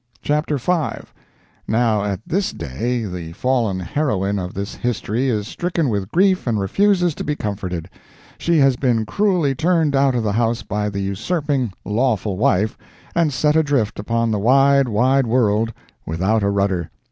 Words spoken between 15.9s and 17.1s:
without a rudder.